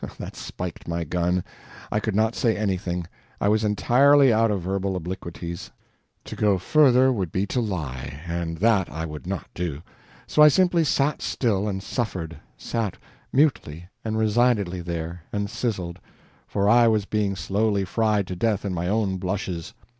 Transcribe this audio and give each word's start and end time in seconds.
That 0.17 0.35
spiked 0.35 0.87
my 0.87 1.03
gun. 1.03 1.43
I 1.91 1.99
could 1.99 2.15
not 2.15 2.33
say 2.33 2.57
anything. 2.57 3.05
I 3.39 3.47
was 3.49 3.63
entirely 3.63 4.33
out 4.33 4.49
of 4.49 4.61
verbal 4.63 4.95
obliquities; 4.95 5.69
to 6.25 6.35
go 6.35 6.57
further 6.57 7.11
would 7.13 7.31
be 7.31 7.45
to 7.45 7.61
lie, 7.61 8.19
and 8.25 8.57
that 8.57 8.89
I 8.91 9.05
would 9.05 9.27
not 9.27 9.45
do; 9.53 9.83
so 10.25 10.41
I 10.41 10.47
simply 10.47 10.83
sat 10.83 11.21
still 11.21 11.67
and 11.67 11.83
suffered 11.83 12.37
sat 12.57 12.97
mutely 13.31 13.89
and 14.03 14.17
resignedly 14.17 14.81
there, 14.81 15.21
and 15.31 15.51
sizzled 15.51 15.99
for 16.47 16.67
I 16.67 16.87
was 16.87 17.05
being 17.05 17.35
slowly 17.35 17.85
fried 17.85 18.25
to 18.25 18.35
death 18.35 18.65
in 18.65 18.73
my 18.73 18.87
own 18.87 19.17
blushes. 19.17 19.75